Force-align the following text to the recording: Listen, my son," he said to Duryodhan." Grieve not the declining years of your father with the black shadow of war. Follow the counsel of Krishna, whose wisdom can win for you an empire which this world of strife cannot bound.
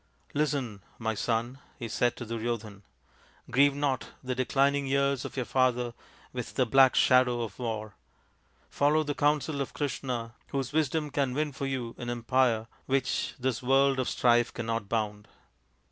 Listen, 0.33 0.81
my 0.97 1.13
son," 1.13 1.59
he 1.77 1.87
said 1.87 2.15
to 2.15 2.25
Duryodhan." 2.25 2.81
Grieve 3.51 3.75
not 3.75 4.09
the 4.23 4.33
declining 4.33 4.87
years 4.87 5.25
of 5.25 5.37
your 5.37 5.45
father 5.45 5.93
with 6.33 6.55
the 6.55 6.65
black 6.65 6.95
shadow 6.95 7.43
of 7.43 7.59
war. 7.59 7.93
Follow 8.67 9.03
the 9.03 9.13
counsel 9.13 9.61
of 9.61 9.75
Krishna, 9.75 10.33
whose 10.47 10.73
wisdom 10.73 11.11
can 11.11 11.35
win 11.35 11.51
for 11.51 11.67
you 11.67 11.93
an 11.99 12.09
empire 12.09 12.65
which 12.87 13.35
this 13.37 13.61
world 13.61 13.99
of 13.99 14.09
strife 14.09 14.51
cannot 14.51 14.89
bound. 14.89 15.27